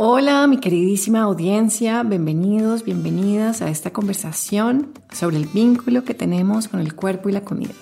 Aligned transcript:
Hola, 0.00 0.46
mi 0.46 0.58
queridísima 0.58 1.22
audiencia, 1.22 2.04
bienvenidos, 2.04 2.84
bienvenidas 2.84 3.62
a 3.62 3.68
esta 3.68 3.92
conversación 3.92 4.92
sobre 5.12 5.38
el 5.38 5.46
vínculo 5.46 6.04
que 6.04 6.14
tenemos 6.14 6.68
con 6.68 6.78
el 6.78 6.94
cuerpo 6.94 7.28
y 7.28 7.32
la 7.32 7.40
comida. 7.40 7.72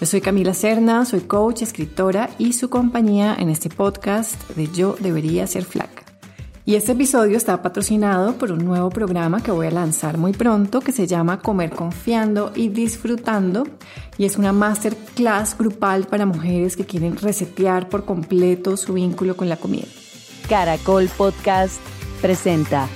Yo 0.00 0.06
soy 0.08 0.20
Camila 0.20 0.54
Serna, 0.54 1.04
soy 1.04 1.20
coach, 1.20 1.62
escritora 1.62 2.30
y 2.36 2.54
su 2.54 2.68
compañía 2.68 3.36
en 3.38 3.48
este 3.48 3.68
podcast 3.68 4.50
de 4.56 4.72
Yo 4.72 4.96
debería 4.98 5.46
ser 5.46 5.64
flaca. 5.64 6.02
Y 6.64 6.74
este 6.74 6.92
episodio 6.92 7.36
está 7.36 7.62
patrocinado 7.62 8.34
por 8.38 8.50
un 8.50 8.64
nuevo 8.64 8.90
programa 8.90 9.40
que 9.40 9.52
voy 9.52 9.68
a 9.68 9.70
lanzar 9.70 10.18
muy 10.18 10.32
pronto 10.32 10.80
que 10.80 10.90
se 10.90 11.06
llama 11.06 11.38
Comer 11.38 11.70
confiando 11.70 12.50
y 12.56 12.70
disfrutando 12.70 13.68
y 14.18 14.24
es 14.24 14.36
una 14.36 14.52
masterclass 14.52 15.56
grupal 15.56 16.08
para 16.08 16.26
mujeres 16.26 16.76
que 16.76 16.86
quieren 16.86 17.16
resetear 17.16 17.88
por 17.88 18.04
completo 18.04 18.76
su 18.76 18.94
vínculo 18.94 19.36
con 19.36 19.48
la 19.48 19.58
comida. 19.58 19.86
Caracol 20.48 21.08
Podcast 21.08 21.80
presenta 22.20 22.88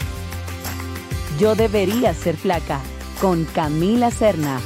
Yo 1.39 1.55
debería 1.55 2.15
ser 2.15 2.37
flaca 2.37 2.81
con 3.21 3.45
Camila 3.45 4.11
Serna. 4.11 4.61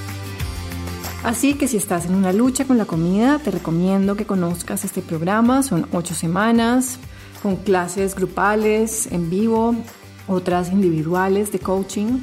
Así 1.23 1.55
que 1.55 1.69
si 1.69 1.77
estás 1.77 2.07
en 2.07 2.15
una 2.15 2.33
lucha 2.33 2.65
con 2.65 2.79
la 2.79 2.87
comida, 2.87 3.39
te 3.39 3.51
recomiendo 3.51 4.17
que 4.17 4.25
conozcas 4.25 4.85
este 4.85 5.03
programa. 5.03 5.63
Son 5.63 5.87
ocho 5.93 6.15
semanas 6.15 6.99
con 7.43 7.57
clases 7.57 8.15
grupales 8.15 9.07
en 9.13 9.31
vivo, 9.31 9.75
otras 10.27 10.73
individuales 10.73 11.53
de 11.53 11.59
coaching. 11.59 12.21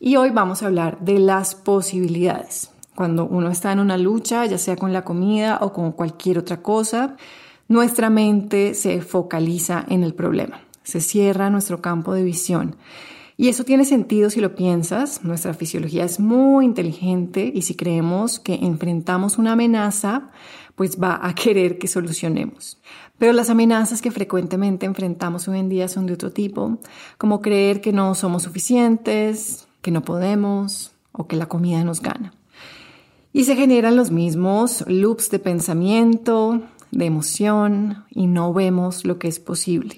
Y 0.00 0.16
hoy 0.16 0.30
vamos 0.30 0.62
a 0.62 0.66
hablar 0.66 0.98
de 1.00 1.18
las 1.18 1.54
posibilidades. 1.54 2.70
Cuando 2.94 3.24
uno 3.26 3.50
está 3.50 3.72
en 3.72 3.80
una 3.80 3.96
lucha, 3.96 4.44
ya 4.46 4.58
sea 4.58 4.76
con 4.76 4.92
la 4.92 5.04
comida 5.04 5.58
o 5.60 5.72
con 5.72 5.92
cualquier 5.92 6.38
otra 6.38 6.62
cosa, 6.62 7.16
nuestra 7.68 8.10
mente 8.10 8.74
se 8.74 9.00
focaliza 9.02 9.84
en 9.88 10.02
el 10.02 10.14
problema, 10.14 10.60
se 10.82 11.00
cierra 11.00 11.50
nuestro 11.50 11.80
campo 11.80 12.14
de 12.14 12.24
visión. 12.24 12.76
Y 13.40 13.48
eso 13.48 13.62
tiene 13.62 13.84
sentido 13.84 14.30
si 14.30 14.40
lo 14.40 14.56
piensas, 14.56 15.22
nuestra 15.22 15.54
fisiología 15.54 16.04
es 16.04 16.18
muy 16.18 16.64
inteligente 16.64 17.52
y 17.54 17.62
si 17.62 17.76
creemos 17.76 18.40
que 18.40 18.54
enfrentamos 18.54 19.38
una 19.38 19.52
amenaza, 19.52 20.32
pues 20.74 21.00
va 21.00 21.20
a 21.22 21.36
querer 21.36 21.78
que 21.78 21.86
solucionemos. 21.86 22.80
Pero 23.16 23.32
las 23.32 23.48
amenazas 23.48 24.02
que 24.02 24.10
frecuentemente 24.10 24.86
enfrentamos 24.86 25.46
hoy 25.46 25.60
en 25.60 25.68
día 25.68 25.86
son 25.86 26.06
de 26.06 26.14
otro 26.14 26.32
tipo, 26.32 26.80
como 27.16 27.40
creer 27.40 27.80
que 27.80 27.92
no 27.92 28.16
somos 28.16 28.42
suficientes, 28.42 29.68
que 29.82 29.92
no 29.92 30.02
podemos 30.02 30.96
o 31.12 31.28
que 31.28 31.36
la 31.36 31.46
comida 31.46 31.84
nos 31.84 32.02
gana. 32.02 32.34
Y 33.32 33.44
se 33.44 33.54
generan 33.54 33.94
los 33.94 34.10
mismos 34.10 34.82
loops 34.88 35.30
de 35.30 35.38
pensamiento, 35.38 36.62
de 36.90 37.06
emoción 37.06 38.04
y 38.10 38.26
no 38.26 38.52
vemos 38.52 39.04
lo 39.04 39.18
que 39.18 39.28
es 39.28 39.40
posible. 39.40 39.96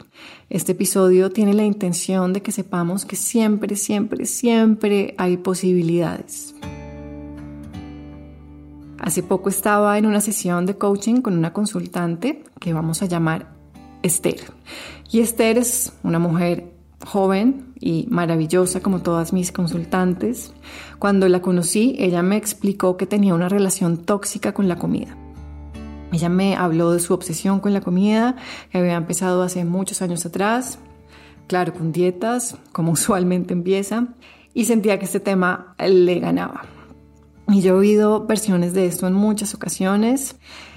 Este 0.48 0.72
episodio 0.72 1.30
tiene 1.30 1.54
la 1.54 1.64
intención 1.64 2.32
de 2.32 2.42
que 2.42 2.52
sepamos 2.52 3.04
que 3.04 3.16
siempre, 3.16 3.76
siempre, 3.76 4.26
siempre 4.26 5.14
hay 5.18 5.36
posibilidades. 5.36 6.54
Hace 8.98 9.22
poco 9.22 9.48
estaba 9.48 9.96
en 9.96 10.06
una 10.06 10.20
sesión 10.20 10.66
de 10.66 10.76
coaching 10.76 11.22
con 11.22 11.36
una 11.36 11.52
consultante 11.52 12.44
que 12.58 12.74
vamos 12.74 13.02
a 13.02 13.06
llamar 13.06 13.48
Esther. 14.02 14.40
Y 15.10 15.20
Esther 15.20 15.58
es 15.58 15.92
una 16.02 16.18
mujer 16.18 16.72
joven 17.06 17.72
y 17.80 18.06
maravillosa 18.10 18.80
como 18.80 19.00
todas 19.00 19.32
mis 19.32 19.52
consultantes. 19.52 20.52
Cuando 20.98 21.28
la 21.28 21.40
conocí, 21.40 21.96
ella 21.98 22.22
me 22.22 22.36
explicó 22.36 22.96
que 22.96 23.06
tenía 23.06 23.34
una 23.34 23.48
relación 23.48 24.04
tóxica 24.04 24.52
con 24.52 24.68
la 24.68 24.76
comida. 24.76 25.16
Ella 26.12 26.28
me 26.28 26.56
habló 26.56 26.92
de 26.92 27.00
su 27.00 27.14
obsesión 27.14 27.60
con 27.60 27.72
la 27.72 27.80
comida, 27.80 28.36
que 28.70 28.78
había 28.78 28.96
empezado 28.96 29.42
hace 29.42 29.64
muchos 29.64 30.02
años 30.02 30.26
atrás, 30.26 30.78
claro, 31.46 31.72
con 31.72 31.92
dietas, 31.92 32.56
como 32.72 32.92
usualmente 32.92 33.52
empieza, 33.52 34.08
y 34.54 34.64
sentía 34.64 34.98
que 34.98 35.04
este 35.04 35.20
tema 35.20 35.74
le 35.78 36.18
ganaba. 36.18 36.62
Y 37.52 37.62
yo 37.62 37.74
he 37.74 37.78
oído 37.78 38.26
versiones 38.26 38.74
de 38.74 38.86
esto 38.86 39.08
en 39.08 39.12
muchas 39.12 39.54
ocasiones. 39.54 40.36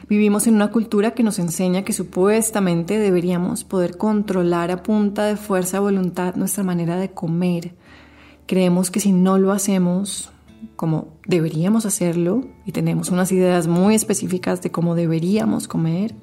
Vivimos 0.10 0.48
en 0.48 0.56
una 0.56 0.72
cultura 0.72 1.12
que 1.12 1.22
nos 1.22 1.38
enseña 1.38 1.84
que 1.84 1.94
supuestamente 1.94 2.98
deberíamos 2.98 3.64
poder 3.64 3.98
controlar 3.98 4.72
a 4.72 4.82
punta 4.82 5.26
de 5.26 5.38
fuerza 5.38 5.78
de 5.78 5.82
voluntad 5.82 6.36
nuestra 6.36 6.64
manera 6.64 6.98
de 6.98 7.12
comer. 7.12 7.76
Creemos 8.48 8.90
que 8.90 9.00
si 9.00 9.12
no 9.12 9.38
lo 9.38 9.52
hacemos, 9.52 10.33
como 10.76 11.18
deberíamos 11.28 11.86
hacerlo 11.86 12.42
y 12.66 12.72
tenemos 12.72 13.10
unas 13.10 13.32
ideas 13.32 13.68
muy 13.68 13.96
específicas 13.96 14.62
de 14.62 14.72
cómo 14.72 14.96
deberíamos 14.96 15.68
comer, 15.68 16.16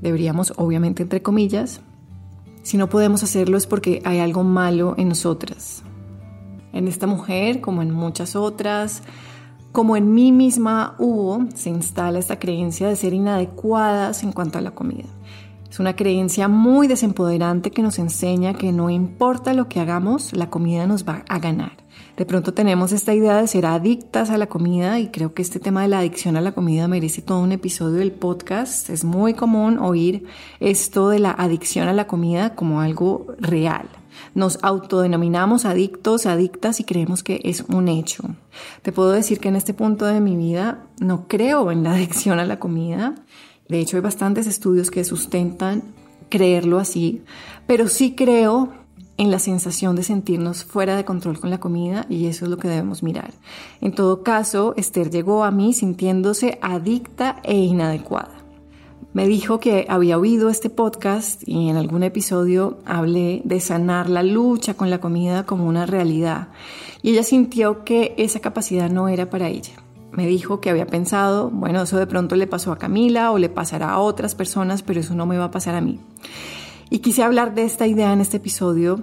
deberíamos 0.00 0.52
obviamente 0.56 1.02
entre 1.02 1.22
comillas, 1.22 1.80
si 2.62 2.76
no 2.76 2.88
podemos 2.88 3.22
hacerlo 3.22 3.56
es 3.56 3.66
porque 3.66 4.00
hay 4.04 4.20
algo 4.20 4.44
malo 4.44 4.94
en 4.96 5.08
nosotras. 5.08 5.82
En 6.72 6.88
esta 6.88 7.06
mujer, 7.06 7.60
como 7.60 7.82
en 7.82 7.90
muchas 7.90 8.36
otras, 8.36 9.02
como 9.72 9.96
en 9.96 10.12
mí 10.14 10.32
misma 10.32 10.94
hubo, 10.98 11.46
se 11.54 11.70
instala 11.70 12.18
esta 12.18 12.38
creencia 12.38 12.88
de 12.88 12.96
ser 12.96 13.14
inadecuadas 13.14 14.22
en 14.22 14.32
cuanto 14.32 14.58
a 14.58 14.60
la 14.60 14.72
comida. 14.72 15.08
Es 15.70 15.80
una 15.80 15.96
creencia 15.96 16.48
muy 16.48 16.86
desempoderante 16.86 17.70
que 17.70 17.82
nos 17.82 17.98
enseña 17.98 18.52
que 18.52 18.72
no 18.72 18.90
importa 18.90 19.54
lo 19.54 19.68
que 19.68 19.80
hagamos, 19.80 20.34
la 20.34 20.50
comida 20.50 20.86
nos 20.86 21.08
va 21.08 21.24
a 21.26 21.38
ganar. 21.38 21.81
De 22.16 22.26
pronto 22.26 22.52
tenemos 22.52 22.92
esta 22.92 23.14
idea 23.14 23.40
de 23.40 23.46
ser 23.46 23.64
adictas 23.64 24.28
a 24.28 24.36
la 24.36 24.46
comida 24.46 24.98
y 25.00 25.08
creo 25.08 25.32
que 25.32 25.40
este 25.40 25.60
tema 25.60 25.82
de 25.82 25.88
la 25.88 26.00
adicción 26.00 26.36
a 26.36 26.42
la 26.42 26.52
comida 26.52 26.86
merece 26.86 27.22
todo 27.22 27.40
un 27.40 27.52
episodio 27.52 27.96
del 27.96 28.12
podcast. 28.12 28.90
Es 28.90 29.02
muy 29.02 29.32
común 29.32 29.78
oír 29.78 30.26
esto 30.60 31.08
de 31.08 31.20
la 31.20 31.30
adicción 31.30 31.88
a 31.88 31.94
la 31.94 32.06
comida 32.06 32.54
como 32.54 32.82
algo 32.82 33.28
real. 33.38 33.88
Nos 34.34 34.58
autodenominamos 34.62 35.64
adictos, 35.64 36.26
adictas 36.26 36.80
y 36.80 36.84
creemos 36.84 37.22
que 37.22 37.40
es 37.44 37.62
un 37.68 37.88
hecho. 37.88 38.22
Te 38.82 38.92
puedo 38.92 39.10
decir 39.10 39.40
que 39.40 39.48
en 39.48 39.56
este 39.56 39.72
punto 39.72 40.04
de 40.04 40.20
mi 40.20 40.36
vida 40.36 40.84
no 41.00 41.26
creo 41.28 41.70
en 41.70 41.82
la 41.82 41.92
adicción 41.94 42.38
a 42.38 42.44
la 42.44 42.58
comida. 42.58 43.14
De 43.68 43.80
hecho, 43.80 43.96
hay 43.96 44.02
bastantes 44.02 44.46
estudios 44.46 44.90
que 44.90 45.04
sustentan 45.04 45.82
creerlo 46.28 46.78
así, 46.78 47.22
pero 47.66 47.88
sí 47.88 48.14
creo 48.14 48.81
en 49.22 49.30
la 49.30 49.38
sensación 49.38 49.94
de 49.94 50.02
sentirnos 50.02 50.64
fuera 50.64 50.96
de 50.96 51.04
control 51.04 51.38
con 51.38 51.48
la 51.48 51.60
comida 51.60 52.06
y 52.08 52.26
eso 52.26 52.44
es 52.44 52.50
lo 52.50 52.56
que 52.56 52.66
debemos 52.66 53.04
mirar. 53.04 53.30
En 53.80 53.94
todo 53.94 54.24
caso, 54.24 54.74
Esther 54.76 55.10
llegó 55.10 55.44
a 55.44 55.52
mí 55.52 55.74
sintiéndose 55.74 56.58
adicta 56.60 57.36
e 57.44 57.54
inadecuada. 57.54 58.32
Me 59.12 59.28
dijo 59.28 59.60
que 59.60 59.86
había 59.88 60.18
oído 60.18 60.48
este 60.48 60.70
podcast 60.70 61.46
y 61.46 61.68
en 61.68 61.76
algún 61.76 62.02
episodio 62.02 62.78
hablé 62.84 63.42
de 63.44 63.60
sanar 63.60 64.10
la 64.10 64.24
lucha 64.24 64.74
con 64.74 64.90
la 64.90 64.98
comida 64.98 65.46
como 65.46 65.68
una 65.68 65.86
realidad 65.86 66.48
y 67.00 67.10
ella 67.10 67.22
sintió 67.22 67.84
que 67.84 68.16
esa 68.18 68.40
capacidad 68.40 68.90
no 68.90 69.08
era 69.08 69.30
para 69.30 69.48
ella. 69.48 69.74
Me 70.10 70.26
dijo 70.26 70.60
que 70.60 70.68
había 70.68 70.86
pensado, 70.88 71.48
bueno, 71.48 71.82
eso 71.82 71.96
de 71.96 72.08
pronto 72.08 72.34
le 72.34 72.48
pasó 72.48 72.72
a 72.72 72.78
Camila 72.78 73.30
o 73.30 73.38
le 73.38 73.48
pasará 73.48 73.90
a 73.90 74.00
otras 74.00 74.34
personas, 74.34 74.82
pero 74.82 74.98
eso 74.98 75.14
no 75.14 75.26
me 75.26 75.38
va 75.38 75.44
a 75.44 75.50
pasar 75.52 75.76
a 75.76 75.80
mí. 75.80 76.00
Y 76.92 76.98
quise 76.98 77.22
hablar 77.22 77.54
de 77.54 77.64
esta 77.64 77.86
idea 77.86 78.12
en 78.12 78.20
este 78.20 78.36
episodio 78.36 79.02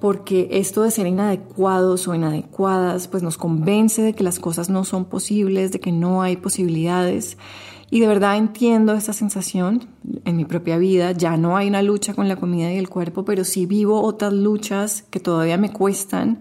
porque 0.00 0.48
esto 0.52 0.84
de 0.84 0.90
ser 0.90 1.06
inadecuados 1.06 2.08
o 2.08 2.14
inadecuadas 2.14 3.08
pues 3.08 3.22
nos 3.22 3.36
convence 3.36 4.00
de 4.00 4.14
que 4.14 4.24
las 4.24 4.38
cosas 4.38 4.70
no 4.70 4.84
son 4.84 5.04
posibles, 5.04 5.70
de 5.70 5.80
que 5.80 5.92
no 5.92 6.22
hay 6.22 6.38
posibilidades. 6.38 7.36
Y 7.90 8.00
de 8.00 8.06
verdad 8.06 8.38
entiendo 8.38 8.94
esta 8.94 9.12
sensación 9.12 9.86
en 10.24 10.34
mi 10.34 10.46
propia 10.46 10.78
vida. 10.78 11.12
Ya 11.12 11.36
no 11.36 11.58
hay 11.58 11.68
una 11.68 11.82
lucha 11.82 12.14
con 12.14 12.26
la 12.26 12.36
comida 12.36 12.72
y 12.72 12.78
el 12.78 12.88
cuerpo, 12.88 13.22
pero 13.22 13.44
sí 13.44 13.66
vivo 13.66 14.00
otras 14.00 14.32
luchas 14.32 15.02
que 15.10 15.20
todavía 15.20 15.58
me 15.58 15.74
cuestan, 15.74 16.40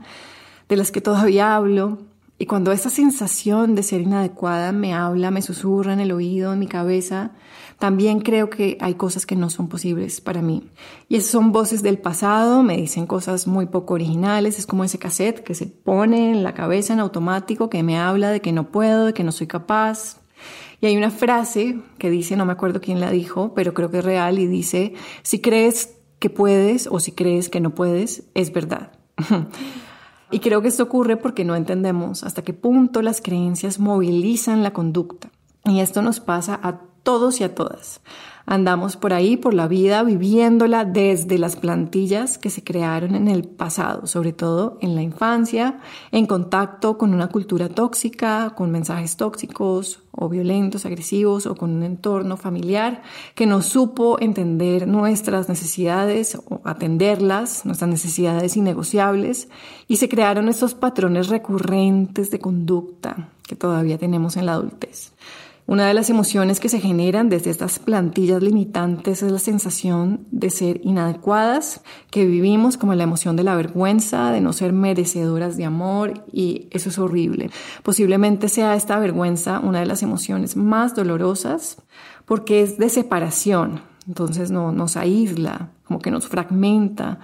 de 0.70 0.78
las 0.78 0.92
que 0.92 1.02
todavía 1.02 1.58
hablo. 1.58 1.98
Y 2.38 2.46
cuando 2.46 2.72
esta 2.72 2.90
sensación 2.90 3.76
de 3.76 3.84
ser 3.84 4.00
inadecuada 4.00 4.72
me 4.72 4.94
habla, 4.94 5.30
me 5.30 5.42
susurra 5.42 5.92
en 5.92 6.00
el 6.00 6.14
oído, 6.14 6.54
en 6.54 6.60
mi 6.60 6.68
cabeza, 6.68 7.34
también 7.80 8.20
creo 8.20 8.50
que 8.50 8.78
hay 8.81 8.96
cosas 8.96 9.26
que 9.26 9.38
no 9.38 9.50
son 9.50 9.70
posibles 9.70 10.20
para 10.20 10.42
mí. 10.42 10.70
Y 11.08 11.16
esas 11.16 11.31
son 11.31 11.54
voces 11.54 11.81
del 11.81 11.98
pasado, 11.98 12.62
me 12.62 12.76
dicen 12.76 13.08
cosas 13.08 13.48
muy 13.48 13.68
poco 13.68 13.94
originales, 13.94 14.60
es 14.60 14.68
como 14.68 14.84
ese 14.84 15.00
cassette 15.00 15.42
que 15.44 15.56
se 15.56 15.66
pone 15.66 16.31
en 16.31 16.44
la 16.44 16.54
cabeza 16.54 16.92
en 16.92 17.00
automático, 17.00 17.70
que 17.70 17.81
me 17.81 17.98
habla 17.98 18.31
de 18.31 18.42
que 18.42 18.52
no 18.52 18.70
puedo, 18.70 19.06
de 19.06 19.14
que 19.14 19.24
no 19.24 19.31
soy 19.31 19.48
capaz. 19.48 20.18
Y 20.81 20.88
hay 20.88 20.98
una 20.98 21.10
frase 21.10 21.80
que 21.98 22.10
dice, 22.10 22.36
no 22.36 22.46
me 22.46 22.52
acuerdo 22.52 22.81
quién 22.81 23.00
la 23.00 23.12
dijo, 23.12 23.54
pero 23.54 23.74
creo 23.74 23.90
que 23.90 24.00
es 24.00 24.06
real 24.06 24.40
y 24.40 24.48
dice, 24.48 24.94
si 25.24 25.40
crees 25.40 25.96
que 26.20 26.30
puedes 26.30 26.88
o 26.88 27.00
si 27.00 27.14
crees 27.14 27.48
que 27.48 27.62
no 27.62 27.76
puedes, 27.76 28.24
es 28.34 28.52
verdad. 28.52 28.92
y 30.31 30.40
creo 30.40 30.62
que 30.62 30.68
esto 30.68 30.84
ocurre 30.84 31.16
porque 31.16 31.46
no 31.46 31.56
entendemos 31.56 32.26
hasta 32.26 32.44
qué 32.44 32.54
punto 32.54 33.02
las 33.02 33.22
creencias 33.22 33.80
movilizan 33.80 34.64
la 34.64 34.74
conducta. 34.74 35.31
Y 35.64 35.80
esto 35.80 36.02
nos 36.02 36.20
pasa 36.20 36.60
a 36.62 36.89
todos 37.10 37.42
y 37.42 37.44
a 37.44 37.56
todas. 37.56 38.02
Andamos 38.46 38.96
por 38.96 39.14
ahí, 39.14 39.36
por 39.36 39.56
la 39.56 39.68
vida, 39.68 40.04
viviéndola 40.04 40.86
desde 40.86 41.40
las 41.40 41.56
plantillas 41.56 42.38
que 42.38 42.52
se 42.52 42.64
crearon 42.64 43.16
en 43.16 43.28
el 43.28 43.46
pasado, 43.46 44.06
sobre 44.06 44.32
todo 44.32 44.78
en 44.80 44.94
la 44.94 45.02
infancia, 45.02 45.80
en 46.12 46.28
contacto 46.28 47.00
con 47.00 47.16
una 47.16 47.30
cultura 47.30 47.68
tóxica, 47.68 48.54
con 48.56 48.70
mensajes 48.70 49.18
tóxicos 49.18 50.04
o 50.12 50.30
violentos, 50.30 50.86
agresivos 50.86 51.48
o 51.48 51.56
con 51.56 51.72
un 51.72 51.82
entorno 51.82 52.38
familiar 52.38 53.02
que 53.34 53.48
no 53.48 53.64
supo 53.64 54.20
entender 54.20 54.88
nuestras 54.88 55.50
necesidades 55.50 56.36
o 56.48 56.62
atenderlas, 56.64 57.66
nuestras 57.66 57.90
necesidades 57.90 58.56
innegociables, 58.56 59.50
y 59.88 59.96
se 59.96 60.10
crearon 60.10 60.48
estos 60.48 60.76
patrones 60.76 61.30
recurrentes 61.30 62.30
de 62.30 62.38
conducta 62.38 63.30
que 63.48 63.56
todavía 63.56 63.98
tenemos 63.98 64.38
en 64.38 64.46
la 64.46 64.54
adultez. 64.54 65.12
Una 65.69 65.86
de 65.86 65.94
las 65.94 66.10
emociones 66.10 66.60
que 66.60 66.68
se 66.68 66.80
generan 66.80 67.30
desde 67.30 67.51
estas 67.51 67.77
plantillas 67.77 68.42
limitantes 68.42 69.21
es 69.21 69.31
la 69.31 69.38
sensación 69.38 70.25
de 70.31 70.50
ser 70.50 70.81
inadecuadas, 70.83 71.81
que 72.10 72.25
vivimos 72.25 72.75
como 72.75 72.95
la 72.95 73.04
emoción 73.04 73.36
de 73.36 73.44
la 73.44 73.56
vergüenza, 73.56 74.31
de 74.31 74.42
no 74.42 74.51
ser 74.51 74.74
merecedoras 74.74 75.57
de 75.57 75.66
amor 75.66 76.25
y 76.33 76.69
eso 76.71 76.89
es 76.89 76.98
horrible. 76.98 77.51
Posiblemente 77.83 78.50
sea 78.50 78.74
esta 78.74 78.98
vergüenza 78.98 79.60
una 79.60 79.81
de 79.81 79.86
las 79.86 80.01
emociones 80.01 80.56
más 80.56 80.95
dolorosas 80.95 81.77
porque 82.25 82.63
es 82.63 82.80
de 82.80 82.89
separación, 82.89 83.81
entonces 84.07 84.50
no, 84.50 84.71
nos 84.71 84.98
aísla, 84.98 85.69
como 85.83 86.00
que 86.00 86.10
nos 86.10 86.27
fragmenta, 86.27 87.19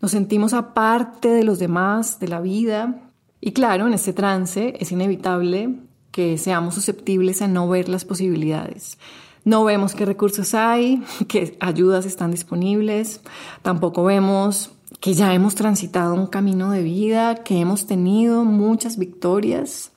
nos 0.00 0.10
sentimos 0.10 0.52
aparte 0.52 1.28
de 1.28 1.44
los 1.44 1.60
demás, 1.60 2.18
de 2.18 2.26
la 2.26 2.40
vida. 2.40 3.02
Y 3.40 3.52
claro, 3.52 3.86
en 3.86 3.94
este 3.94 4.12
trance 4.12 4.74
es 4.80 4.90
inevitable 4.90 5.78
que 6.14 6.38
seamos 6.38 6.76
susceptibles 6.76 7.42
a 7.42 7.48
no 7.48 7.68
ver 7.68 7.88
las 7.88 8.04
posibilidades. 8.04 8.98
No 9.44 9.64
vemos 9.64 9.96
qué 9.96 10.06
recursos 10.06 10.54
hay, 10.54 11.02
qué 11.28 11.56
ayudas 11.58 12.06
están 12.06 12.30
disponibles, 12.30 13.20
tampoco 13.62 14.04
vemos 14.04 14.70
que 15.00 15.14
ya 15.14 15.34
hemos 15.34 15.56
transitado 15.56 16.14
un 16.14 16.28
camino 16.28 16.70
de 16.70 16.84
vida, 16.84 17.42
que 17.42 17.58
hemos 17.58 17.88
tenido 17.88 18.44
muchas 18.44 18.96
victorias. 18.96 19.90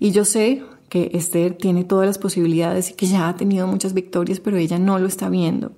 Y 0.00 0.12
yo 0.12 0.24
sé 0.24 0.62
que 0.88 1.10
Esther 1.12 1.52
tiene 1.52 1.84
todas 1.84 2.06
las 2.06 2.16
posibilidades 2.16 2.88
y 2.88 2.94
que 2.94 3.04
ya 3.04 3.28
ha 3.28 3.36
tenido 3.36 3.66
muchas 3.66 3.92
victorias, 3.92 4.40
pero 4.40 4.56
ella 4.56 4.78
no 4.78 4.98
lo 4.98 5.06
está 5.06 5.28
viendo. 5.28 5.72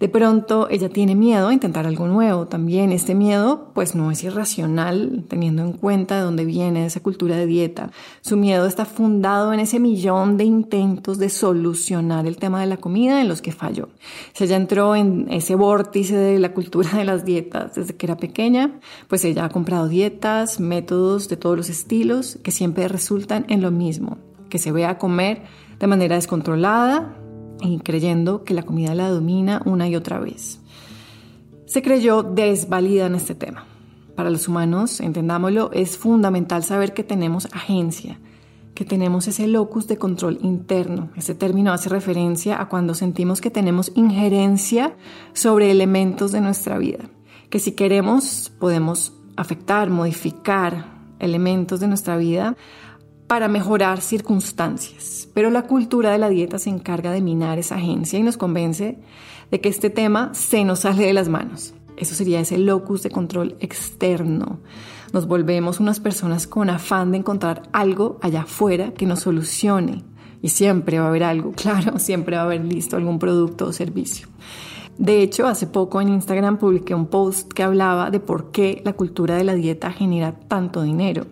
De 0.00 0.08
pronto 0.08 0.66
ella 0.70 0.88
tiene 0.88 1.14
miedo 1.14 1.48
a 1.48 1.52
intentar 1.52 1.86
algo 1.86 2.06
nuevo 2.06 2.46
también. 2.46 2.90
Este 2.90 3.14
miedo 3.14 3.70
pues 3.74 3.94
no 3.94 4.10
es 4.10 4.24
irracional 4.24 5.26
teniendo 5.28 5.62
en 5.62 5.74
cuenta 5.74 6.16
de 6.16 6.22
dónde 6.22 6.46
viene 6.46 6.86
esa 6.86 7.00
cultura 7.00 7.36
de 7.36 7.44
dieta. 7.44 7.90
Su 8.22 8.38
miedo 8.38 8.64
está 8.64 8.86
fundado 8.86 9.52
en 9.52 9.60
ese 9.60 9.78
millón 9.78 10.38
de 10.38 10.44
intentos 10.44 11.18
de 11.18 11.28
solucionar 11.28 12.26
el 12.26 12.38
tema 12.38 12.62
de 12.62 12.66
la 12.66 12.78
comida 12.78 13.20
en 13.20 13.28
los 13.28 13.42
que 13.42 13.52
falló. 13.52 13.90
Si 14.32 14.44
ella 14.44 14.56
entró 14.56 14.96
en 14.96 15.26
ese 15.30 15.54
vórtice 15.54 16.16
de 16.16 16.38
la 16.38 16.54
cultura 16.54 16.92
de 16.92 17.04
las 17.04 17.26
dietas 17.26 17.74
desde 17.74 17.94
que 17.94 18.06
era 18.06 18.16
pequeña, 18.16 18.80
pues 19.06 19.22
ella 19.26 19.44
ha 19.44 19.48
comprado 19.50 19.86
dietas, 19.86 20.60
métodos 20.60 21.28
de 21.28 21.36
todos 21.36 21.58
los 21.58 21.68
estilos 21.68 22.38
que 22.42 22.52
siempre 22.52 22.88
resultan 22.88 23.44
en 23.50 23.60
lo 23.60 23.70
mismo, 23.70 24.16
que 24.48 24.58
se 24.58 24.72
vea 24.72 24.96
comer 24.96 25.42
de 25.78 25.86
manera 25.86 26.16
descontrolada, 26.16 27.19
y 27.62 27.78
creyendo 27.78 28.44
que 28.44 28.54
la 28.54 28.62
comida 28.62 28.94
la 28.94 29.08
domina 29.08 29.62
una 29.64 29.88
y 29.88 29.96
otra 29.96 30.18
vez. 30.18 30.60
Se 31.66 31.82
creyó 31.82 32.22
desvalida 32.22 33.06
en 33.06 33.14
este 33.14 33.34
tema. 33.34 33.64
Para 34.16 34.30
los 34.30 34.48
humanos, 34.48 35.00
entendámoslo, 35.00 35.70
es 35.72 35.96
fundamental 35.96 36.64
saber 36.64 36.92
que 36.92 37.04
tenemos 37.04 37.46
agencia, 37.52 38.18
que 38.74 38.84
tenemos 38.84 39.28
ese 39.28 39.46
locus 39.46 39.86
de 39.86 39.96
control 39.96 40.38
interno. 40.42 41.10
Ese 41.16 41.34
término 41.34 41.72
hace 41.72 41.88
referencia 41.88 42.60
a 42.60 42.68
cuando 42.68 42.94
sentimos 42.94 43.40
que 43.40 43.50
tenemos 43.50 43.92
injerencia 43.94 44.96
sobre 45.32 45.70
elementos 45.70 46.32
de 46.32 46.40
nuestra 46.40 46.76
vida, 46.78 47.10
que 47.50 47.58
si 47.58 47.72
queremos 47.72 48.52
podemos 48.58 49.14
afectar, 49.36 49.90
modificar 49.90 50.98
elementos 51.18 51.80
de 51.80 51.88
nuestra 51.88 52.16
vida 52.16 52.56
para 53.30 53.46
mejorar 53.46 54.00
circunstancias. 54.00 55.28
Pero 55.34 55.50
la 55.50 55.62
cultura 55.62 56.10
de 56.10 56.18
la 56.18 56.28
dieta 56.28 56.58
se 56.58 56.68
encarga 56.68 57.12
de 57.12 57.20
minar 57.20 57.60
esa 57.60 57.76
agencia 57.76 58.18
y 58.18 58.24
nos 58.24 58.36
convence 58.36 58.98
de 59.52 59.60
que 59.60 59.68
este 59.68 59.88
tema 59.88 60.34
se 60.34 60.64
nos 60.64 60.80
sale 60.80 61.06
de 61.06 61.12
las 61.12 61.28
manos. 61.28 61.72
Eso 61.96 62.16
sería 62.16 62.40
ese 62.40 62.58
locus 62.58 63.04
de 63.04 63.10
control 63.10 63.54
externo. 63.60 64.58
Nos 65.12 65.28
volvemos 65.28 65.78
unas 65.78 66.00
personas 66.00 66.48
con 66.48 66.70
afán 66.70 67.12
de 67.12 67.18
encontrar 67.18 67.62
algo 67.70 68.18
allá 68.20 68.40
afuera 68.40 68.94
que 68.94 69.06
nos 69.06 69.20
solucione. 69.20 70.02
Y 70.42 70.48
siempre 70.48 70.98
va 70.98 71.04
a 71.04 71.08
haber 71.10 71.22
algo, 71.22 71.52
claro, 71.56 72.00
siempre 72.00 72.34
va 72.34 72.42
a 72.42 72.46
haber 72.46 72.64
listo 72.64 72.96
algún 72.96 73.20
producto 73.20 73.66
o 73.66 73.72
servicio. 73.72 74.26
De 74.98 75.22
hecho, 75.22 75.46
hace 75.46 75.68
poco 75.68 76.00
en 76.00 76.08
Instagram 76.08 76.58
publiqué 76.58 76.96
un 76.96 77.06
post 77.06 77.52
que 77.52 77.62
hablaba 77.62 78.10
de 78.10 78.18
por 78.18 78.50
qué 78.50 78.82
la 78.84 78.94
cultura 78.94 79.36
de 79.36 79.44
la 79.44 79.54
dieta 79.54 79.92
genera 79.92 80.32
tanto 80.32 80.82
dinero. 80.82 81.26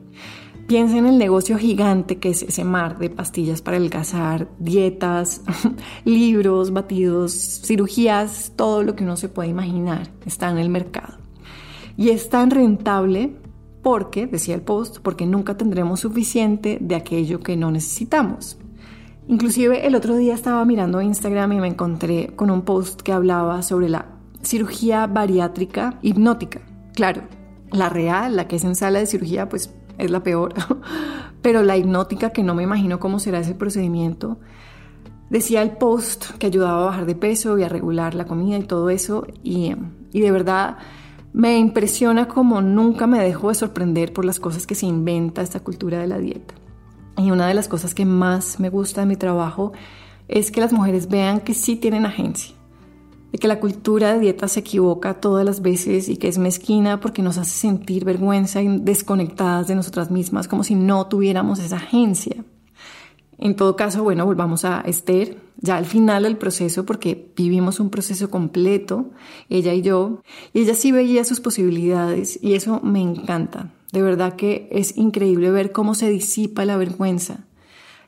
Piensa 0.69 0.99
en 0.99 1.07
el 1.07 1.17
negocio 1.17 1.57
gigante 1.57 2.19
que 2.19 2.29
es 2.29 2.43
ese 2.43 2.63
mar 2.63 2.99
de 2.99 3.09
pastillas 3.09 3.63
para 3.63 3.79
adelgazar, 3.79 4.49
dietas, 4.59 5.41
libros, 6.05 6.75
batidos, 6.75 7.33
cirugías, 7.65 8.53
todo 8.55 8.83
lo 8.83 8.95
que 8.95 9.03
uno 9.03 9.17
se 9.17 9.31
puede 9.31 9.49
imaginar 9.49 10.11
está 10.27 10.51
en 10.51 10.59
el 10.59 10.69
mercado. 10.69 11.17
Y 11.97 12.11
es 12.11 12.29
tan 12.29 12.51
rentable 12.51 13.35
porque, 13.83 14.27
decía 14.27 14.55
el 14.55 14.61
post, 14.61 14.99
porque 14.99 15.25
nunca 15.25 15.57
tendremos 15.57 16.01
suficiente 16.01 16.77
de 16.83 16.97
aquello 16.97 17.41
que 17.41 17.57
no 17.57 17.71
necesitamos. 17.71 18.59
Inclusive 19.27 19.87
el 19.87 19.95
otro 19.95 20.17
día 20.17 20.35
estaba 20.35 20.63
mirando 20.67 21.01
Instagram 21.01 21.51
y 21.53 21.61
me 21.61 21.69
encontré 21.69 22.35
con 22.37 22.51
un 22.51 22.61
post 22.61 23.01
que 23.01 23.13
hablaba 23.13 23.63
sobre 23.63 23.89
la 23.89 24.05
cirugía 24.43 25.07
bariátrica 25.07 25.99
hipnótica. 26.03 26.61
Claro, 26.93 27.23
la 27.73 27.89
real, 27.89 28.37
la 28.37 28.49
que 28.49 28.57
es 28.57 28.65
en 28.65 28.77
sala 28.77 28.99
de 28.99 29.07
cirugía, 29.07 29.49
pues 29.49 29.73
es 29.99 30.11
la 30.11 30.23
peor, 30.23 30.55
pero 31.43 31.63
la 31.63 31.77
hipnótica, 31.77 32.31
que 32.31 32.43
no 32.43 32.55
me 32.55 32.63
imagino 32.63 32.99
cómo 32.99 33.19
será 33.19 33.41
ese 33.41 33.55
procedimiento, 33.55 34.39
decía 35.31 35.63
el 35.63 35.73
post 35.73 36.33
que 36.39 36.47
ayudaba 36.47 36.83
a 36.83 36.87
bajar 36.87 37.07
de 37.07 37.15
peso 37.15 37.59
y 37.59 37.65
a 37.65 37.69
regular 37.69 38.15
la 38.15 38.27
comida 38.27 38.57
y 38.57 38.63
todo 38.63 38.91
eso, 38.91 39.27
y, 39.43 39.75
y 40.13 40.21
de 40.21 40.31
verdad 40.31 40.79
me 41.33 41.59
impresiona 41.59 42.27
como 42.27 42.63
nunca 42.63 43.07
me 43.07 43.23
dejo 43.23 43.49
de 43.49 43.55
sorprender 43.55 44.13
por 44.13 44.25
las 44.25 44.41
cosas 44.41 44.67
que 44.67 44.75
se 44.75 44.87
inventa 44.87 45.43
esta 45.43 45.61
cultura 45.61 45.99
de 45.99 46.07
la 46.07 46.19
dieta. 46.19 46.55
Y 47.17 47.31
una 47.31 47.49
de 47.49 47.55
las 47.55 47.69
cosas 47.69 47.95
que 47.95 48.05
más 48.05 48.61
me 48.61 48.71
gusta 48.71 49.03
de 49.03 49.09
mi 49.09 49.17
trabajo 49.17 49.73
es 50.29 50.51
que 50.51 50.61
las 50.61 50.73
mujeres 50.73 51.09
vean 51.09 51.41
que 51.41 51.55
sí 51.55 51.77
tienen 51.77 52.07
agencia, 52.07 52.55
de 53.33 53.39
que 53.39 53.49
la 53.49 53.61
cultura 53.61 54.13
de 54.13 54.21
dieta 54.21 54.49
se 54.49 54.61
equivoca 54.61 55.21
todas 55.21 55.45
las 55.45 55.61
veces 55.61 56.09
y 56.09 56.17
que 56.17 56.29
es 56.29 56.39
mezquina 56.39 57.01
porque 57.01 57.23
nos 57.23 57.39
hace 57.39 57.51
sentir 57.51 58.05
vergüenza 58.05 58.63
y 58.63 58.79
desconectadas 58.79 59.69
de 59.69 59.75
nosotras 59.75 60.11
mismas, 60.11 60.49
como 60.49 60.65
si 60.65 60.75
no 60.75 61.07
tuviéramos 61.07 61.59
esa 61.59 61.77
agencia. 61.77 62.45
En 63.39 63.55
todo 63.55 63.77
caso, 63.77 64.03
bueno, 64.03 64.27
volvamos 64.27 64.65
a 64.65 64.81
Esther, 64.81 65.39
ya 65.59 65.77
al 65.77 65.85
final 65.85 66.25
del 66.25 66.37
proceso, 66.37 66.85
porque 66.85 67.31
vivimos 67.37 67.79
un 67.79 67.91
proceso 67.91 68.31
completo, 68.31 69.11
ella 69.49 69.75
y 69.75 69.83
yo, 69.83 70.23
y 70.53 70.63
ella 70.63 70.75
sí 70.75 70.91
veía 70.91 71.25
sus 71.25 71.41
posibilidades 71.41 72.39
y 72.43 72.55
eso 72.55 72.81
me 72.83 73.01
encanta. 73.01 73.73
De 73.93 74.03
verdad 74.03 74.35
que 74.35 74.69
es 74.73 74.97
increíble 74.97 75.51
ver 75.51 75.71
cómo 75.71 75.95
se 75.95 76.11
disipa 76.11 76.65
la 76.65 76.77
vergüenza. 76.77 77.47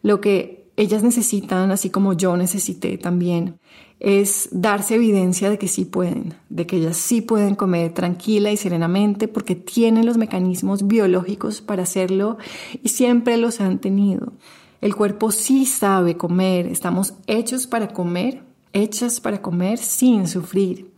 Lo 0.02 0.20
que 0.20 0.59
ellas 0.76 1.02
necesitan, 1.02 1.70
así 1.70 1.90
como 1.90 2.12
yo 2.14 2.36
necesité 2.36 2.98
también, 2.98 3.58
es 3.98 4.48
darse 4.50 4.94
evidencia 4.94 5.50
de 5.50 5.58
que 5.58 5.68
sí 5.68 5.84
pueden, 5.84 6.34
de 6.48 6.66
que 6.66 6.76
ellas 6.76 6.96
sí 6.96 7.20
pueden 7.20 7.54
comer 7.54 7.92
tranquila 7.92 8.50
y 8.50 8.56
serenamente 8.56 9.28
porque 9.28 9.54
tienen 9.54 10.06
los 10.06 10.16
mecanismos 10.16 10.86
biológicos 10.86 11.60
para 11.60 11.82
hacerlo 11.82 12.38
y 12.82 12.88
siempre 12.88 13.36
los 13.36 13.60
han 13.60 13.78
tenido. 13.78 14.32
El 14.80 14.96
cuerpo 14.96 15.30
sí 15.30 15.66
sabe 15.66 16.16
comer, 16.16 16.66
estamos 16.66 17.12
hechos 17.26 17.66
para 17.66 17.88
comer, 17.88 18.42
hechas 18.72 19.20
para 19.20 19.42
comer 19.42 19.78
sin 19.78 20.26
sufrir. 20.26 20.90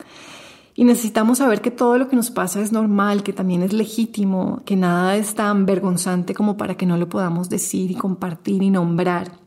Y 0.75 0.85
necesitamos 0.85 1.38
saber 1.38 1.61
que 1.61 1.71
todo 1.71 1.99
lo 1.99 2.09
que 2.09 2.17
nos 2.17 2.31
pasa 2.31 2.62
es 2.62 2.73
normal, 2.73 3.23
que 3.23 3.33
también 3.33 3.62
es 3.62 3.73
legítimo, 3.73 4.62
que 4.64 4.76
nada 4.76 5.17
es 5.17 5.35
tan 5.35 5.67
vergonzante 5.67 6.35
como 6.35 6.57
para 6.57 6.76
que 6.76 6.87
no 6.87 6.97
lo 6.97 7.09
podamos 7.09 7.50
decir 7.50 7.91
y 7.91 7.95
compartir 7.95 8.62
y 8.62 8.71
nombrar. 8.71 9.42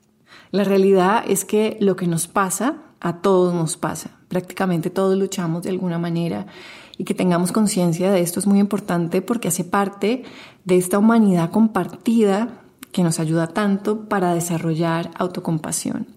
La 0.55 0.63
realidad 0.63 1.25
es 1.27 1.43
que 1.43 1.75
lo 1.81 1.97
que 1.97 2.07
nos 2.07 2.29
pasa 2.29 2.77
a 3.01 3.17
todos 3.17 3.53
nos 3.53 3.75
pasa, 3.75 4.11
prácticamente 4.29 4.89
todos 4.89 5.17
luchamos 5.17 5.63
de 5.63 5.69
alguna 5.69 5.99
manera 5.99 6.47
y 6.97 7.03
que 7.03 7.13
tengamos 7.13 7.51
conciencia 7.51 8.09
de 8.09 8.21
esto 8.21 8.39
es 8.39 8.47
muy 8.47 8.59
importante 8.59 9.21
porque 9.21 9.49
hace 9.49 9.65
parte 9.65 10.23
de 10.63 10.77
esta 10.77 10.97
humanidad 10.97 11.51
compartida 11.51 12.61
que 12.93 13.03
nos 13.03 13.19
ayuda 13.19 13.47
tanto 13.47 14.07
para 14.07 14.33
desarrollar 14.33 15.11
autocompasión. 15.15 16.07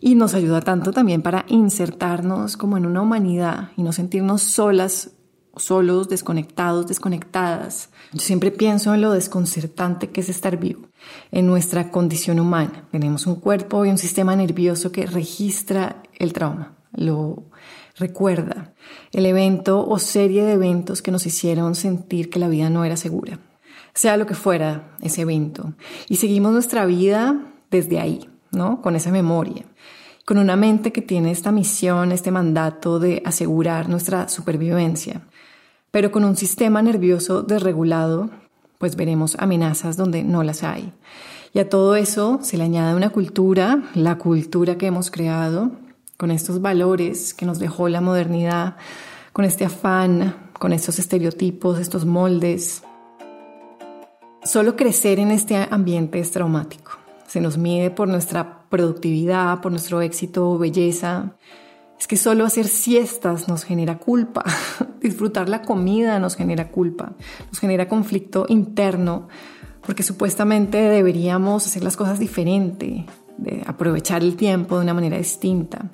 Y 0.00 0.16
nos 0.16 0.34
ayuda 0.34 0.60
tanto 0.60 0.90
también 0.90 1.22
para 1.22 1.44
insertarnos 1.46 2.56
como 2.56 2.78
en 2.78 2.84
una 2.84 3.00
humanidad 3.00 3.70
y 3.76 3.84
no 3.84 3.92
sentirnos 3.92 4.42
solas, 4.42 5.12
solos, 5.56 6.08
desconectados, 6.08 6.86
desconectadas. 6.86 7.90
Yo 8.12 8.20
siempre 8.20 8.50
pienso 8.50 8.94
en 8.94 9.00
lo 9.00 9.12
desconcertante 9.12 10.10
que 10.10 10.20
es 10.20 10.28
estar 10.28 10.56
vivo, 10.58 10.88
en 11.30 11.46
nuestra 11.46 11.90
condición 11.90 12.40
humana. 12.40 12.86
Tenemos 12.90 13.26
un 13.26 13.36
cuerpo 13.36 13.84
y 13.84 13.90
un 13.90 13.98
sistema 13.98 14.36
nervioso 14.36 14.92
que 14.92 15.06
registra 15.06 16.02
el 16.18 16.32
trauma, 16.32 16.76
lo 16.92 17.44
recuerda, 17.96 18.72
el 19.12 19.26
evento 19.26 19.86
o 19.86 19.98
serie 19.98 20.44
de 20.44 20.52
eventos 20.52 21.02
que 21.02 21.10
nos 21.10 21.26
hicieron 21.26 21.74
sentir 21.74 22.30
que 22.30 22.38
la 22.38 22.48
vida 22.48 22.70
no 22.70 22.84
era 22.84 22.96
segura, 22.96 23.40
sea 23.94 24.16
lo 24.16 24.26
que 24.26 24.34
fuera 24.34 24.96
ese 25.02 25.22
evento. 25.22 25.74
Y 26.08 26.16
seguimos 26.16 26.52
nuestra 26.52 26.86
vida 26.86 27.52
desde 27.70 28.00
ahí, 28.00 28.28
¿no? 28.52 28.80
Con 28.80 28.96
esa 28.96 29.10
memoria, 29.10 29.64
con 30.24 30.38
una 30.38 30.56
mente 30.56 30.92
que 30.92 31.02
tiene 31.02 31.30
esta 31.30 31.52
misión, 31.52 32.12
este 32.12 32.30
mandato 32.30 32.98
de 32.98 33.22
asegurar 33.24 33.88
nuestra 33.88 34.28
supervivencia, 34.28 35.22
pero 35.98 36.12
con 36.12 36.24
un 36.24 36.36
sistema 36.36 36.80
nervioso 36.80 37.42
desregulado, 37.42 38.30
pues 38.78 38.94
veremos 38.94 39.34
amenazas 39.40 39.96
donde 39.96 40.22
no 40.22 40.44
las 40.44 40.62
hay. 40.62 40.92
Y 41.52 41.58
a 41.58 41.68
todo 41.68 41.96
eso 41.96 42.38
se 42.40 42.56
le 42.56 42.62
añade 42.62 42.94
una 42.94 43.10
cultura, 43.10 43.82
la 43.96 44.16
cultura 44.16 44.78
que 44.78 44.86
hemos 44.86 45.10
creado, 45.10 45.72
con 46.16 46.30
estos 46.30 46.62
valores 46.62 47.34
que 47.34 47.46
nos 47.46 47.58
dejó 47.58 47.88
la 47.88 48.00
modernidad, 48.00 48.76
con 49.32 49.44
este 49.44 49.64
afán, 49.64 50.36
con 50.56 50.72
estos 50.72 51.00
estereotipos, 51.00 51.80
estos 51.80 52.04
moldes. 52.04 52.84
Solo 54.44 54.76
crecer 54.76 55.18
en 55.18 55.32
este 55.32 55.66
ambiente 55.68 56.20
es 56.20 56.30
traumático. 56.30 56.92
Se 57.26 57.40
nos 57.40 57.58
mide 57.58 57.90
por 57.90 58.06
nuestra 58.06 58.62
productividad, 58.68 59.60
por 59.60 59.72
nuestro 59.72 60.00
éxito 60.00 60.48
o 60.48 60.58
belleza. 60.58 61.32
Es 61.98 62.06
que 62.06 62.16
solo 62.16 62.44
hacer 62.44 62.66
siestas 62.66 63.48
nos 63.48 63.64
genera 63.64 63.98
culpa. 63.98 64.44
Disfrutar 65.00 65.48
la 65.48 65.62
comida 65.62 66.18
nos 66.18 66.36
genera 66.36 66.68
culpa. 66.70 67.12
Nos 67.50 67.58
genera 67.58 67.88
conflicto 67.88 68.46
interno 68.48 69.28
porque 69.88 70.02
supuestamente 70.02 70.76
deberíamos 70.76 71.66
hacer 71.66 71.82
las 71.82 71.96
cosas 71.96 72.18
diferente, 72.18 73.06
aprovechar 73.64 74.22
el 74.22 74.36
tiempo 74.36 74.76
de 74.76 74.82
una 74.82 74.92
manera 74.92 75.16
distinta. 75.16 75.90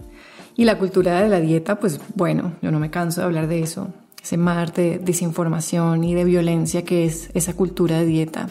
Y 0.56 0.64
la 0.64 0.80
cultura 0.80 1.22
de 1.22 1.28
la 1.28 1.38
dieta, 1.38 1.78
pues 1.78 2.00
bueno, 2.16 2.54
yo 2.60 2.72
no 2.72 2.80
me 2.80 2.90
canso 2.90 3.20
de 3.20 3.26
hablar 3.26 3.46
de 3.46 3.60
eso, 3.60 3.94
ese 4.20 4.36
mar 4.36 4.72
de 4.72 4.98
desinformación 4.98 6.02
y 6.02 6.12
de 6.14 6.24
violencia 6.24 6.84
que 6.84 7.04
es 7.04 7.30
esa 7.34 7.54
cultura 7.54 8.00
de 8.00 8.06
dieta, 8.06 8.48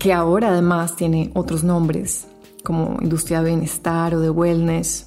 que 0.00 0.12
ahora 0.12 0.48
además 0.48 0.96
tiene 0.96 1.30
otros 1.34 1.62
nombres, 1.62 2.26
como 2.64 2.98
industria 3.00 3.42
de 3.42 3.50
bienestar 3.50 4.16
o 4.16 4.20
de 4.20 4.30
wellness, 4.30 5.06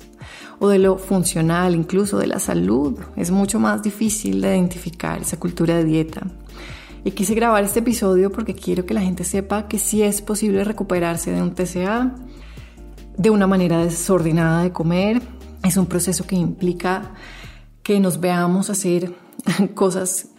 o 0.59 0.67
de 0.67 0.79
lo 0.79 0.97
funcional, 0.97 1.75
incluso 1.75 2.17
de 2.17 2.27
la 2.27 2.39
salud. 2.39 2.99
Es 3.15 3.31
mucho 3.31 3.59
más 3.59 3.81
difícil 3.81 4.41
de 4.41 4.55
identificar 4.55 5.21
esa 5.21 5.39
cultura 5.39 5.77
de 5.77 5.85
dieta. 5.85 6.27
Y 7.03 7.11
quise 7.11 7.33
grabar 7.33 7.63
este 7.63 7.79
episodio 7.79 8.31
porque 8.31 8.53
quiero 8.53 8.85
que 8.85 8.93
la 8.93 9.01
gente 9.01 9.23
sepa 9.23 9.67
que 9.67 9.79
sí 9.79 10.01
es 10.01 10.21
posible 10.21 10.63
recuperarse 10.63 11.31
de 11.31 11.41
un 11.41 11.55
TCA, 11.55 12.13
de 13.17 13.29
una 13.29 13.47
manera 13.47 13.83
desordenada 13.83 14.63
de 14.63 14.71
comer, 14.71 15.21
es 15.63 15.77
un 15.77 15.85
proceso 15.85 16.25
que 16.25 16.35
implica 16.35 17.11
que 17.83 17.99
nos 17.99 18.19
veamos 18.19 18.69
hacer 18.69 19.13
cosas 19.73 20.29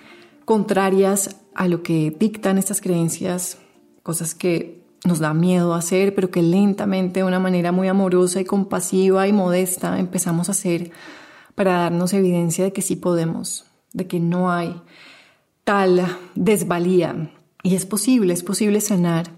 contrarias 0.45 1.37
a 1.55 1.69
lo 1.69 1.83
que 1.83 2.15
dictan 2.19 2.59
estas 2.59 2.81
creencias, 2.81 3.59
cosas 4.03 4.35
que 4.35 4.80
nos 5.05 5.19
da 5.19 5.33
miedo 5.35 5.75
hacer, 5.75 6.15
pero 6.15 6.31
que 6.31 6.43
lentamente, 6.43 7.21
de 7.21 7.25
una 7.25 7.39
manera 7.39 7.73
muy 7.73 7.89
amorosa 7.89 8.41
y 8.41 8.45
compasiva 8.45 9.27
y 9.27 9.33
modesta, 9.33 9.99
empezamos 9.99 10.49
a 10.49 10.53
hacer 10.53 10.91
para 11.55 11.79
darnos 11.79 12.13
evidencia 12.13 12.65
de 12.65 12.73
que 12.73 12.83
sí 12.83 12.97
podemos, 12.97 13.65
de 13.93 14.07
que 14.07 14.21
no 14.21 14.51
hay 14.51 14.81
tal 15.65 16.07
desvalía. 16.35 17.33
Y 17.63 17.75
es 17.75 17.87
posible, 17.87 18.33
es 18.33 18.43
posible 18.43 18.81
sanar. 18.81 19.31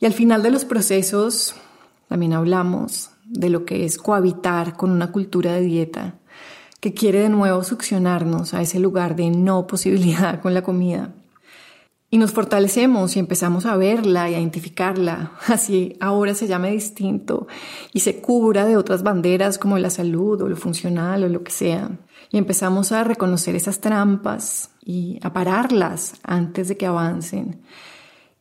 Y 0.00 0.06
al 0.06 0.12
final 0.12 0.42
de 0.42 0.50
los 0.50 0.64
procesos, 0.64 1.54
también 2.08 2.32
hablamos 2.32 3.10
de 3.24 3.50
lo 3.50 3.64
que 3.64 3.84
es 3.84 3.98
cohabitar 3.98 4.76
con 4.76 4.90
una 4.90 5.10
cultura 5.12 5.54
de 5.54 5.62
dieta 5.62 6.18
que 6.80 6.92
quiere 6.92 7.20
de 7.20 7.30
nuevo 7.30 7.64
succionarnos 7.64 8.52
a 8.52 8.60
ese 8.60 8.78
lugar 8.78 9.16
de 9.16 9.30
no 9.30 9.66
posibilidad 9.66 10.42
con 10.42 10.52
la 10.52 10.62
comida. 10.62 11.14
Y 12.14 12.18
nos 12.18 12.30
fortalecemos 12.30 13.16
y 13.16 13.18
empezamos 13.18 13.66
a 13.66 13.76
verla 13.76 14.30
y 14.30 14.34
a 14.34 14.38
identificarla, 14.38 15.32
así 15.48 15.96
ahora 15.98 16.32
se 16.34 16.46
llame 16.46 16.70
distinto 16.70 17.48
y 17.92 18.00
se 18.00 18.20
cubra 18.20 18.66
de 18.66 18.76
otras 18.76 19.02
banderas 19.02 19.58
como 19.58 19.78
la 19.78 19.90
salud 19.90 20.40
o 20.40 20.48
lo 20.48 20.54
funcional 20.54 21.24
o 21.24 21.28
lo 21.28 21.42
que 21.42 21.50
sea. 21.50 21.90
Y 22.30 22.38
empezamos 22.38 22.92
a 22.92 23.02
reconocer 23.02 23.56
esas 23.56 23.80
trampas 23.80 24.70
y 24.80 25.18
a 25.24 25.32
pararlas 25.32 26.14
antes 26.22 26.68
de 26.68 26.76
que 26.76 26.86
avancen 26.86 27.62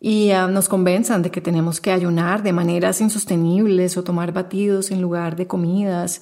y 0.05 0.31
ah, 0.31 0.47
nos 0.47 0.67
convenzan 0.67 1.21
de 1.21 1.31
que 1.31 1.39
tenemos 1.39 1.79
que 1.79 1.93
ayunar 1.93 2.43
de 2.43 2.51
maneras 2.51 2.99
insostenibles 2.99 3.95
o 3.95 4.03
tomar 4.03 4.33
batidos 4.33 4.91
en 4.91 5.01
lugar 5.01 5.37
de 5.37 5.47
comidas 5.47 6.21